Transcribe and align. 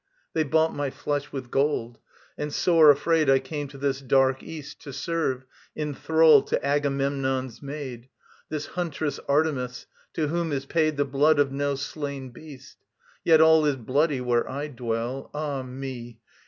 They 0.33 0.41
bought 0.41 0.73
my 0.75 0.89
flesh 0.89 1.31
with 1.31 1.51
gold, 1.51 1.99
and 2.35 2.51
sore 2.51 2.89
afraid 2.89 3.29
I 3.29 3.37
came 3.37 3.67
to 3.67 3.77
this 3.77 3.99
dark 4.01 4.41
East 4.41 4.81
To 4.81 4.91
serve, 4.91 5.45
in 5.75 5.93
thrall 5.93 6.41
to 6.41 6.65
Agamemnon's 6.65 7.61
maid, 7.61 8.09
This 8.49 8.65
Huntress 8.65 9.19
Artemis, 9.29 9.85
to 10.13 10.29
whom 10.29 10.51
is 10.53 10.65
paid 10.65 10.97
The 10.97 11.05
blood 11.05 11.37
of 11.37 11.51
no 11.51 11.75
slain 11.75 12.31
beast; 12.31 12.77
Yet 13.23 13.41
all 13.41 13.63
is 13.63 13.75
bloody 13.75 14.21
where 14.21 14.49
I 14.49 14.69
dwell, 14.69 15.29
Ah 15.35 15.61
me! 15.61 16.17